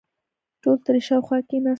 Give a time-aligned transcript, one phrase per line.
[0.61, 1.69] ټول ترې شاوخوا کېناستل.